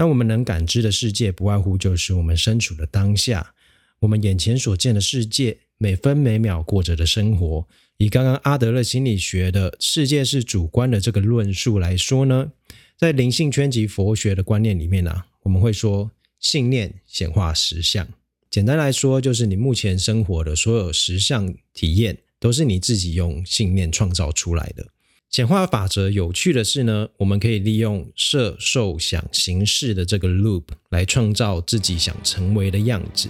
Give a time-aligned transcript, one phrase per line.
[0.00, 3.52] 那我们能感知的世界，不外乎就是我们身处的当下，
[3.98, 7.68] 我们眼前所见的世界，每分每秒过着的生活。
[7.98, 12.50] 以刚刚阿德勒心理学的世界是主观的这个论述来说呢，
[12.96, 18.08] 在灵性圈及佛学的观念里面呢，我们会说信念显化实相。
[18.48, 24.86] 简单来说，就是你目前生活的所有实相体验，都是你自己用信念创造出来的。
[25.30, 33.28] 简化法则有趣的是呢，我们可以利用设、受、想、行、识的这个 loop 来创造自己想成为的样子。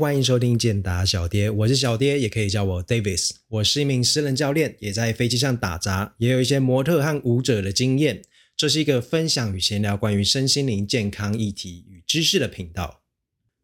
[0.00, 3.32] 欢迎收听健达小爹，我是小爹，也可以叫我 Davis。
[3.48, 8.22] 我是一名私人教练，也在飞机上打杂，也有一些模特和舞者的经验。
[8.56, 13.02] 这是一个分享与闲聊关于身心灵健康议题与知识的频道。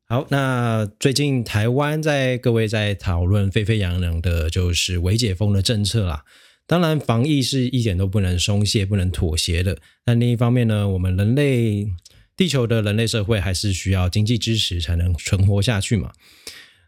[0.06, 6.26] 好，那最近台湾在各位在讨论沸沸扬扬的，就是微解封的政策啦。
[6.66, 9.78] 当然，防疫是一点都不能松懈、不能妥协的。
[10.04, 11.88] 但另一方面呢，我们人类。
[12.36, 16.12] 地球的人类社会还是需要经济支持才能存活下去嘛？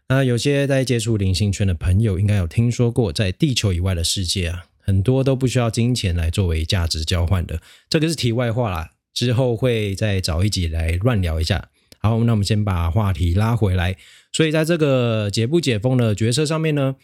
[0.07, 7.61] 那有些在接触灵性圈的朋友应该有听说过，在地球以外的世界啊，很多都不需要金钱来作为价值交换的。
[7.89, 11.69] 这个是题外话啦，之后会再找一集来乱聊一下。
[11.99, 13.97] 好，那我们先把话题拉回来。
[14.31, 16.95] 所以在这个解不解封的决策上面呢，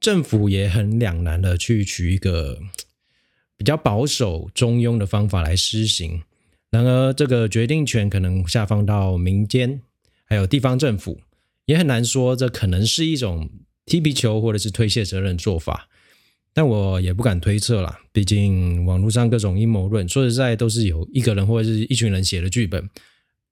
[0.00, 2.58] 政府也很两难的去取一个
[3.56, 6.22] 比较保守、中庸的方法来施行。
[6.70, 9.82] 然而，这个决定权可能下放到民间，
[10.24, 11.20] 还有地方政府，
[11.66, 13.50] 也很难说这可能是一种
[13.86, 15.88] 踢皮球或者是推卸责任做法。
[16.52, 22.88] 但我也不敢推测啦，毕竟网络上各种阴谋论，说实在都是有一个人或者是一群人写的剧本。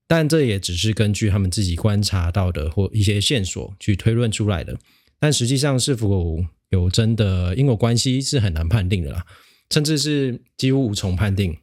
[0.06, 4.78] 但这也只是根据他们自己观察到的或一些线索去推论出来的。
[5.20, 9.24] 但实际上是否有真的因果关系，是很难判定的啦，
[9.70, 11.57] 甚至是几乎无从判定。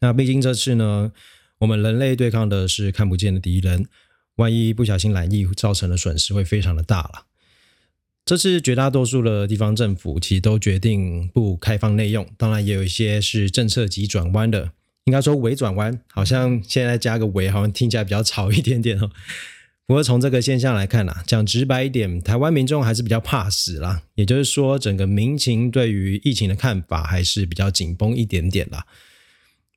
[0.00, 1.12] 那毕竟这次呢，
[1.58, 3.86] 我们人类对抗的是看不见的敌人，
[4.36, 7.26] 万一不小心染疫，造成的损失会非常的大了。
[8.24, 14.72] 这次绝大多数的地方政府其实都决定不开放内用，当然也有一些是政策急转弯的，
[15.04, 19.10] 应该说微转弯，好像现在加个微，好像听起来比较吵一点点哦。
[19.86, 28.86] 不过从这个现象来看呐，讲直白一点，台湾民众还是比较怕死啦，也就是说，整个民情对于疫情的看法还是比较紧绷一点点啦。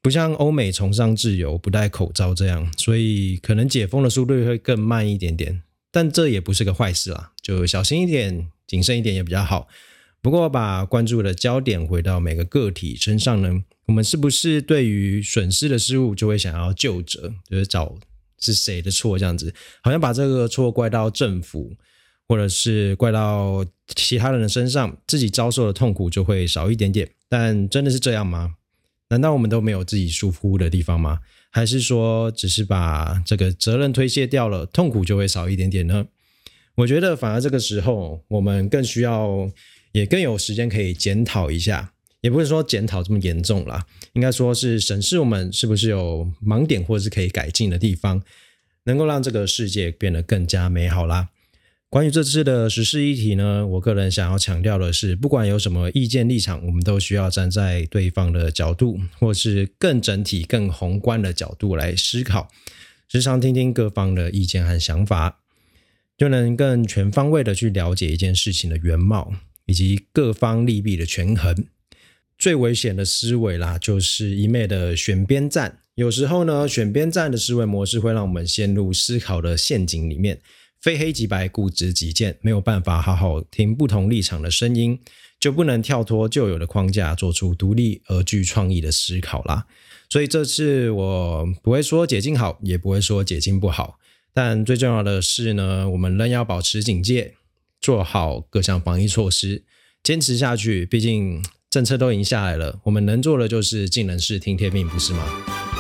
[0.04, 5.64] 不像欧美崇尚自由、不戴口罩这样，所以可能解封的速度会更慢一点点。
[5.90, 9.70] 但这也不是个坏事啦，就小心一点、谨慎一点也比较好。
[10.22, 17.96] 不过，把关注的焦点回到每个个体身上呢，我们是不是对于损失的失误就会想要救责，就是找
[18.40, 19.56] 是谁的错这样子？
[19.82, 21.72] 好像把这个错怪到政府，
[22.28, 23.66] 或者是怪到
[23.96, 27.10] 其他人的身上，自己遭受的痛苦就会少一点点。
[27.30, 28.56] 但真的是这样吗？
[29.14, 31.20] 难道我们都没有自己疏忽的地方吗？
[31.52, 36.08] 还是说只是把这个责任推卸掉了，痛苦就会少一点点呢？
[36.74, 39.48] 我觉得反而这个时候，我们更需要，
[39.92, 48.20] 也更有时间可以检讨一下，也不是说检讨这么严重啦，应该说是审视我们是不是有盲点或者是可以改进的地方，
[48.86, 51.30] 能够让这个世界变得更加美好啦。
[51.94, 62.50] 关于这次的实事议题呢，我个人想要强调的是，不管有什么意见立场，我们都需要站在对方的角度，或是更整体、更宏观的角度来思考，
[63.08, 65.42] 时常听听各方的意见和想法，
[66.18, 69.32] 就能更全方位的去了解一件事情的原貌
[69.68, 71.56] 以及各方利弊的权衡。
[72.40, 75.78] 最危险的思维啦，就是一昧的选边站。
[75.94, 80.40] 有时候呢，选边站的思维模式会让我们陷入思考的陷阱里面。
[80.84, 85.00] 非黑即白，固执己见，没有办法好好听不同立场的声音，
[85.40, 89.66] 就不能跳脱旧有的框架，做出独立而具创意的思考啦。
[90.10, 93.98] 所以这次我不会说解禁好，也不会说解禁不好，
[94.34, 97.36] 但最重要的是呢，我们仍要保持警戒，
[97.80, 99.64] 做好各项防疫措施，
[100.04, 100.86] 坚持下去。
[100.86, 105.73] 毕竟政策都已经下来了，我们能做的就是尽人事听天命，不是吗？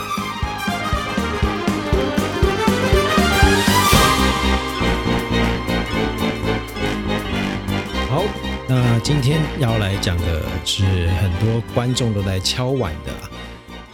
[9.13, 13.13] 今天要来讲的是很多观众都在敲碗的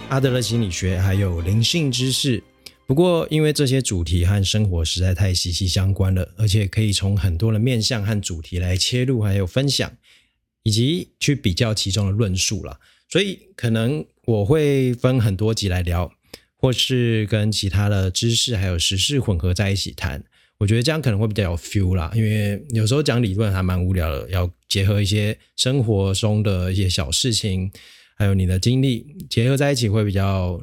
[0.07, 2.42] 阿德勒心理学，还有灵性知识。
[2.88, 9.92] 不过，因为这些主题和生活实在太息息相关了，而且可以从很多的面向和主题来切入，还有分享，
[10.63, 12.80] 以及去比较其中的论述了。
[13.10, 16.10] 所以可能我会分很多集来聊，
[16.56, 20.24] 或是跟其他的知识还有时事混合在一起谈。
[20.60, 27.69] 我觉得这样可能会比较有 feel 啦，因为有时候讲理论还蛮无聊的，要结合一些生活中的一些小事情，
[28.16, 30.62] 还有你的经历结合在一起会比较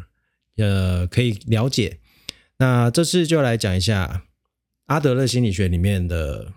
[0.57, 1.99] 呃可以了解。
[2.59, 4.23] 那这次就来讲一下
[4.87, 6.55] 阿德勒心理学里面的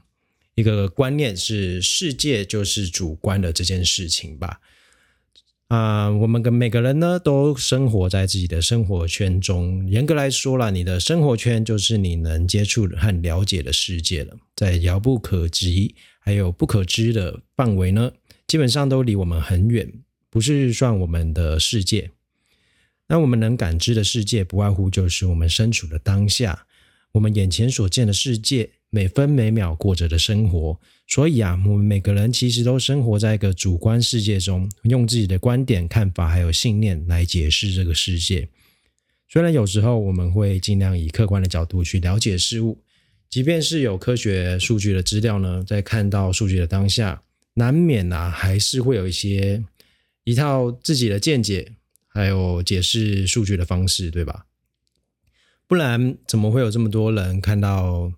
[0.56, 4.62] 一个观念，是世界就是主观的这件事情吧。
[5.70, 9.88] 啊，我们跟每个人呢都生活在自己的生活圈中。
[9.88, 14.36] 严格来说啦，你的生活圈就是你能接触和了解的世界了。
[14.56, 18.12] 在遥不可及还有不可知的范围呢，
[18.48, 19.94] 基本上都离我们很远，
[20.32, 22.10] 不是算我们的世界。
[23.08, 26.66] 那我们能感知的世界，不外乎就是我们身处的当下，
[27.12, 28.72] 我们眼前所见的世界。
[28.92, 38.50] 每分每秒过着的生活，所以啊，我们每个人其实都生活在一个主观世界中，用自己的观点、看法还有信念来解释这个世界。
[39.28, 42.82] 虽然有时候我们会尽量以客观的角度去了解事物，
[43.30, 47.22] 即便是有科学数据的资料呢，在看到数据的当下，
[47.54, 49.64] 难免啊还是会有一些
[50.24, 51.74] 一套自己的见解，
[52.08, 54.48] 还有解释数据的方式，对吧？
[55.68, 58.12] 不然怎么会有这么多人看到？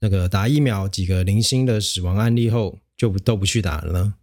[0.00, 4.14] 那个打疫苗几个零星的死亡案例后，就都不去打了呢？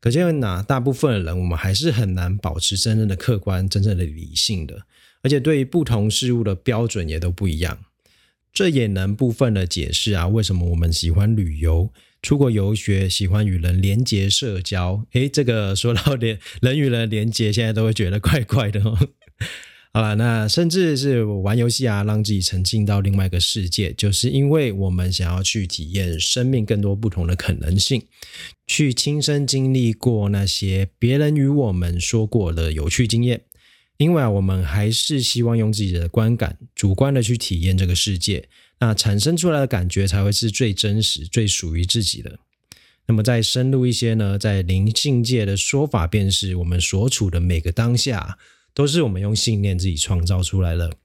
[0.00, 4.82] 可见哪大部分的人，我们还是很难保持真正的客观、真正的理性的，
[5.22, 7.78] 而且对于不同事物的标准也都不一样。
[8.52, 11.88] 这也能部分的解释啊，为什么我们喜欢旅游、
[12.20, 15.06] 出国游学，喜欢与人连结社交？
[15.12, 18.98] 诶，这个说到连人与人连接，现在都会觉得怪怪的哦。
[19.94, 28.02] 好了，那甚至是玩游戏啊，让自己沉浸到另外一个世界，就是因为我们想要去体验生命更多不同的可能性，
[28.66, 33.42] 去亲身经历过那些别人与我们说过的有趣经验。
[33.98, 38.48] 因为啊，我们还是希望用自己的观感、主观的去体验这个世界，
[38.80, 42.38] 那产生出来的感觉才会是最真实、最属于自己的。
[43.06, 48.38] 那么再深入一些呢，在灵性界的说法，便是我们所处的每个当下。
[48.74, 50.96] 都是我们用信念自己创造出来的，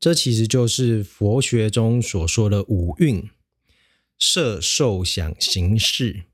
[0.00, 3.30] 这其实就是佛学中所说的五蕴：
[4.18, 6.24] 色、受、想、行、识。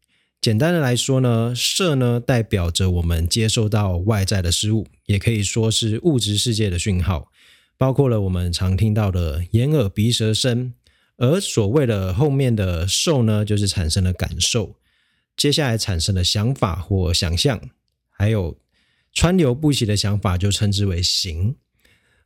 [0.41, 7.31] 简单的来说呢，色呢代表着我们接受到外在的事物，也可以说是物质世界的讯号，
[7.77, 10.73] 包括了我们常听到的眼、耳、鼻、舌、身。
[11.19, 14.77] 而所谓的后面的受呢，就是产生了感受，
[15.37, 17.61] 接下来产生的想法或想象，
[18.09, 18.57] 还有。
[19.13, 21.57] 川流不息的想法就称之为行，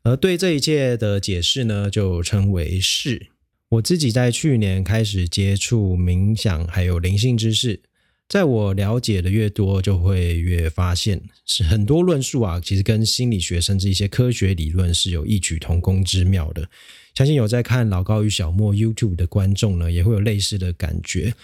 [0.02, 3.28] 而对这一切的解释呢，就称为事。
[3.70, 7.80] 我自己在去年开始接触冥想，还有灵性知识，
[8.28, 16.68] 在我了解的越多，就会越发现是很多论述啊，其实跟心理学甚至一些科学理论是有异曲同工之妙的。
[17.14, 21.34] 相信有在看老高与小莫 YouTube 的观众呢，也会有类似的感觉。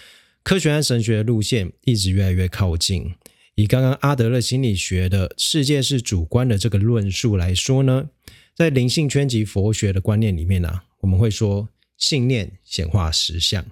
[0.43, 3.13] 科学和神学的路线一直越来越靠近。
[3.61, 8.09] 以刚刚阿德勒心理学的世界是主观的这个论述来说呢，
[8.55, 13.63] 在灵性圈及佛学的观念里面呢，我们会说信念显化实相。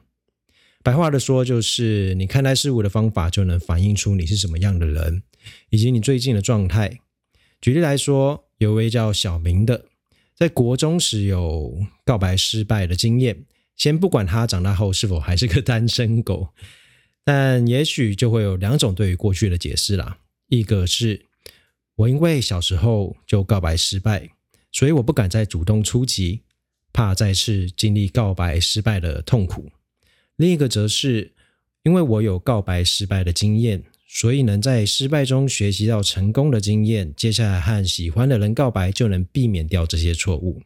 [0.83, 5.24] 白话的说，就是你看待事物的方法就能反映出你是什么样的人，
[5.71, 7.00] 以及你最近的状态。
[7.59, 9.85] 举例来说，有位叫小明的，
[10.35, 13.45] 在国中时有告白失败的经验。
[13.75, 16.49] 先不管他长大后是否还是个单身狗。
[17.23, 20.18] 但也许就会有两种对于过去的解释啦。
[20.47, 21.26] 一个是
[21.95, 24.30] 我因为小时候就告白失败，
[24.71, 26.42] 所以我不敢再主动出击，
[26.92, 29.69] 怕再次经历告白失败的痛苦。
[30.38, 31.33] 另一个则是
[31.83, 40.61] 因为我有告白失败的经验，所以能在失败中学习到成功的经验，接下来和喜欢的人告白就能避免掉这些错误。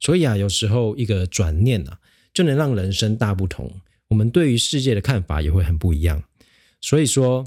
[0.00, 1.98] 所以啊，有时候一个转念啊，
[2.32, 3.70] 就能让人生大不同。
[4.14, 6.22] 我们对于世界的看法也会很不一样，
[6.80, 7.44] 所以说，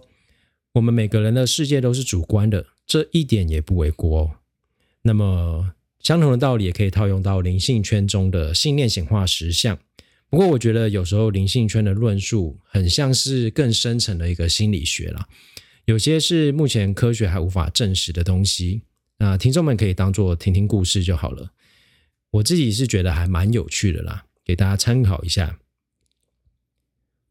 [0.73, 4.31] 我们每个人的世界都是主观的，这一点也不为过哦。
[5.03, 9.79] 那么，相同的道理也可以套用到灵性圈中的信念显化实相。
[10.29, 15.25] 不过，我觉得有时候灵性圈的论述很像是更深层的一个心理学了，
[15.85, 18.81] 有些是目前科学还无法证实的东西。
[19.19, 21.53] 那听众们可以当做听听故事就好了。
[22.31, 25.57] 我自己是觉得还蛮有趣的啦，给大家参考一下。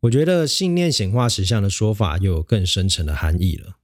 [0.06, 3.76] 我觉得信念显化实相的说法又有更深层的含义了，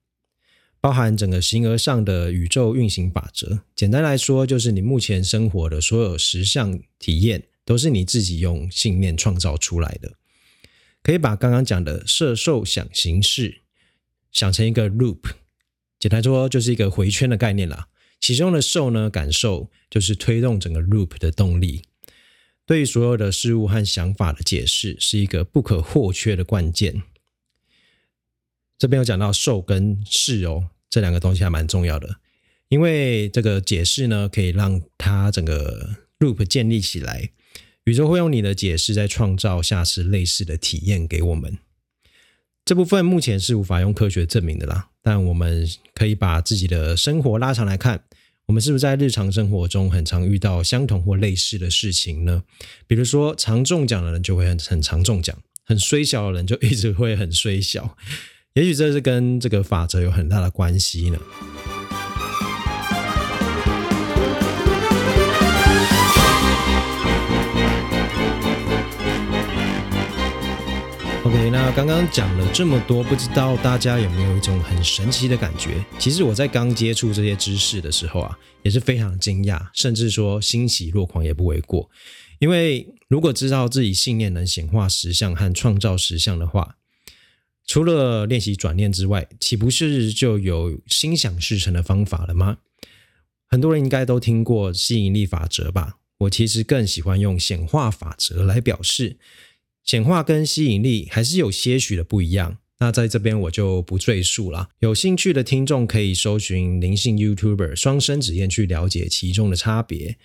[0.80, 3.60] 包含整个形而上的宇宙运行法则。
[3.74, 10.12] 简单来说，就是你目前生活的所有实相体验，都是你自己用信念创造出来的。
[11.02, 13.62] 可以把刚刚讲的色受想行识，
[14.30, 15.22] 想成一个 loop，
[15.98, 17.88] 简单说就是一个回圈的概念啦。
[18.20, 21.82] 其中的受呢，感受就是推动整个 loop 的动力。
[22.72, 27.02] 对所有的事物和想法的解释，是一个不可或缺的关键。
[28.78, 32.16] 这边有讲到受跟事哦，这两个东西还蛮重要的，
[32.70, 37.28] 因为这个解释呢，可以让它整个 loop 建立起来。
[37.84, 41.58] 宇宙会用你的解释，在创造下次类似的体验给我们。
[42.64, 48.02] 这部分目前是无法用科学证明的啦，但我们可以把自己的生活拉长来看，
[48.46, 52.42] 我们是不是在日常生活中很常遇到相同或类似的事情呢？
[52.86, 57.96] 比如说，常中奖的人就会很很常中奖，很衰小的人就一直会很衰小。
[58.54, 61.18] 也许这是跟这个法则有很大的关系呢。
[71.64, 75.82] 那刚刚讲了这么多，不知道大家有没有一种很神奇的感觉？
[75.96, 81.88] 其实我在刚接触这些知识的时候啊，也是非常惊讶，甚至说欣喜若狂也不为过。
[82.40, 86.78] 因为如果知道自己信念能显化实相和创造实相的话，
[87.64, 92.58] 除了练习转念之外，岂不是就有心想事成的方法了吗？
[93.48, 95.98] 很多人应该都听过吸引力法则吧？
[96.18, 99.16] 我其实更喜欢用显化法则来表示。
[99.84, 104.70] 显化跟吸引力还是有些许的不一样，那在这边我就不赘述了。
[104.80, 110.16] 有兴趣的听众可以搜寻灵性 YouTuber 双生子燕去了解其中的差别。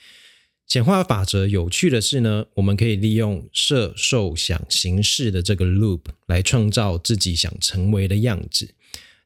[0.68, 8.74] 显化法则有趣的是呢，我们可以利用设、受、想、行、识的这个 loop 来创造自己想成为的样子。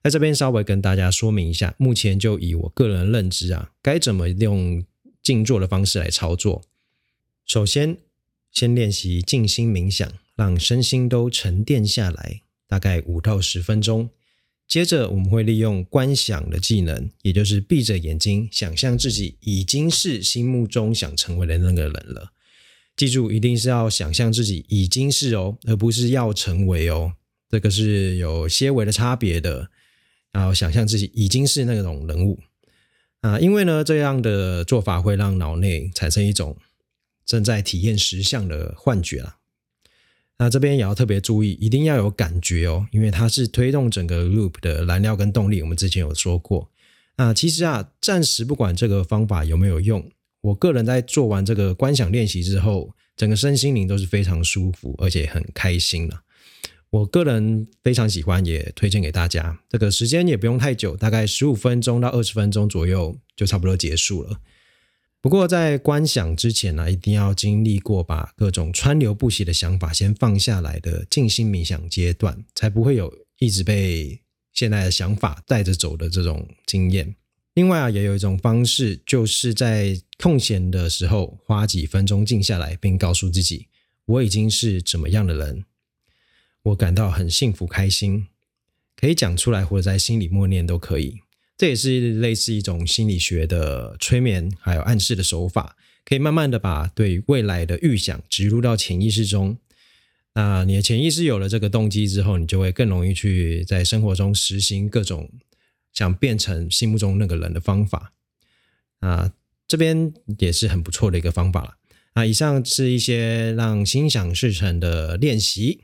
[0.04, 4.86] 在这边稍微跟大家说明一下，目前就以我个人认知啊，该怎么用
[5.24, 6.62] 静坐的方式来操作。
[7.48, 7.98] 首先，
[8.52, 10.12] 先练习静心冥想。
[10.34, 14.10] 让身心都沉淀下来，大概五到十分钟。
[14.68, 22.32] 接着，我们会利用观想的技能，也就是闭着眼睛想象自己已经是心目中想成为的那个人了。
[22.96, 27.14] 记住，一定是要想象自己已经是哦，而不是要成为哦。
[27.50, 29.70] 这个是有些微的差别的。
[30.32, 32.40] 然后，想象自己已经是那种人物
[33.20, 36.58] 啊，因为呢，这样的做法会让脑内产生一种
[37.32, 39.38] 正在体验实相的幻觉了。
[40.38, 45.62] 那这边也要特别注意，一定要有感觉哦，因为它是推动整个 loop 的燃料跟动力。
[45.62, 46.70] 我们之前有说过，
[47.16, 50.12] 那其实啊，暂时不管这个方法有没有用，
[50.42, 56.24] 我个人在做完这个观想练习之后，整个身心灵都是非常舒服，而且很开心了。
[56.90, 59.58] 我个人非常喜欢，也推荐给大家。
[59.70, 64.42] 这个时间也不用太久，大概十五分钟到二十分钟左右就差不多结束了。
[65.22, 74.20] 不过，在观想之前呢，一定要经历过把各种川流不息的想法先放下来的静心冥想阶段，才不会有一直被
[74.52, 77.16] 现在的想法带着走的这种经验。
[77.54, 83.68] 另外啊，也有一种方式，就是在空闲的时候花几分钟静下来，并告诉自己：
[84.06, 85.66] 我已经是怎么样的人，
[86.64, 88.26] 我感到很幸福开心，
[88.96, 91.20] 可以讲出来或者在心里默念都可以。
[91.62, 99.56] 这也是类似一种心理学的催眠，还有暗示的手法，可以慢慢的把对未来的预想植入到潜意识中。
[100.34, 105.30] 那你的潜意识有了这个动机之后，你就会更容易去在生活中实行各种
[105.94, 108.12] 想变成心目中那个人的方法。
[109.02, 109.32] 啊，
[109.68, 111.78] 这边也是很不错的一个方法了。
[112.14, 115.82] 啊，以上是一些让心想事成的练习。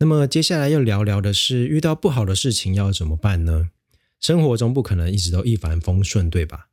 [0.00, 3.70] 那么接下来要聊聊的是，遇到不好的事情要怎么办呢？
[4.20, 6.68] 生活中不可能一直都一帆风顺，对吧？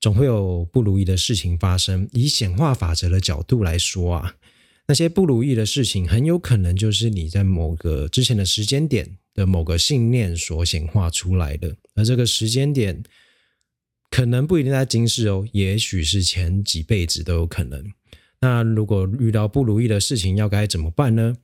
[0.00, 2.08] 总会有不如意的事情发生。
[2.12, 4.34] 以显化法则的角度来说啊，
[4.88, 11.76] 那些不如意的事情很有可能就是你在某个之前的时间点的某个信念所显化出来的。
[11.94, 13.02] 而这个时间点
[14.10, 17.84] 可能不一定在今世哦，也许是前几辈子都有可能。
[18.40, 21.36] 那如果遇到不如意的事情，要该怎么办呢？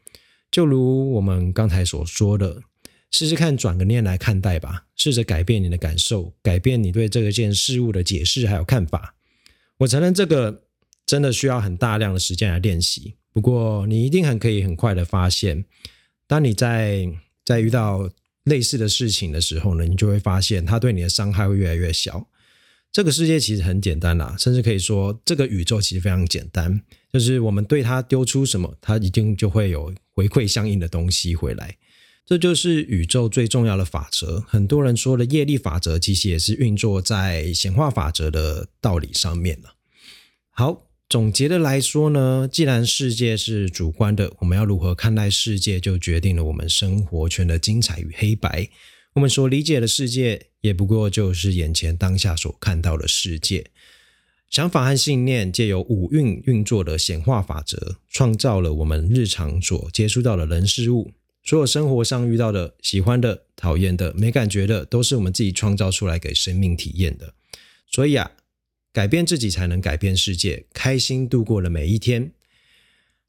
[0.51, 2.63] 就如我们刚才所说的。
[3.11, 9.15] 试试看转个念来看待吧，试着改变你的感受，改变你对这个件事物的解释还有看法。
[9.79, 10.65] 我承认这个
[11.07, 15.65] 真的需要很大量的时间来练习，不过你一定很可以很快的发现，
[16.27, 17.09] 当你在
[17.45, 18.11] 在遇到
[18.45, 22.29] 类似的事情的时候呢，你就会发现它对你的伤害会越来越小。
[22.91, 26.81] 这个世界其实很简单啦，甚至可以说这个宇宙其实非常简单，
[27.13, 31.77] 就是我们对它丢出什么，它一定就会有回馈相应的东西回来。
[32.29, 34.45] 这就是宇宙最重要的法则。
[34.47, 39.77] 很多人说的业力法则，其实也是运作在显化法则的道理上面了。
[40.51, 48.69] 好，总结的来说呢，既然世界是主观的，我们要如何看待世界，就决定了我们生活圈的精彩与黑白。
[49.15, 53.71] 我们所理解的世界，也不过就是眼前当下所看到的世界。
[54.51, 61.13] 想法和信念借由五运运作的显化法则，创造了我们日常所接触到的人事物。
[61.49, 67.33] 所有生活上遇到的、喜欢的、讨厌的、没感觉的，都是我们自己创造出来给生命体验的。
[67.91, 68.33] 所以啊，
[68.93, 70.67] 改变自己才能改变世界。
[70.75, 72.33] 开心度过了每一天，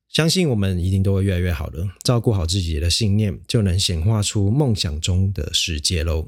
[0.10, 1.88] 相信我们一定都会越来越好的。
[2.04, 6.28] 照顾好自己的信念，就能显化出梦想中的世界喽。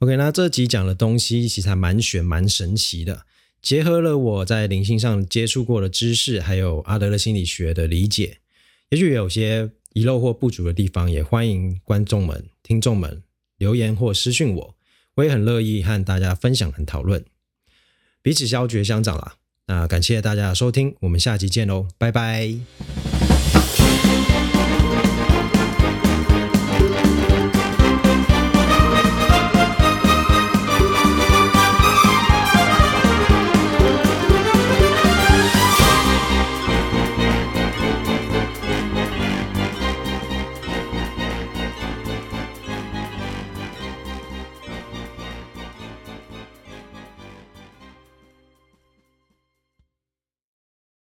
[0.00, 3.24] OK，那这集讲的东西其实还蛮玄、蛮神奇的。
[3.62, 8.38] 结合了我在灵性上接触过的知识，还有阿德勒心理学的理解，
[8.90, 13.22] 也许有些遗漏或不足的地方，也欢迎观众们、听众们
[13.56, 14.74] 留言或私讯我，
[15.14, 17.24] 我也很乐意和大家分享和讨论，
[18.20, 19.36] 彼此消绝相长啦。
[19.66, 23.13] 那感谢大家的收听，我们下期见喽，拜拜。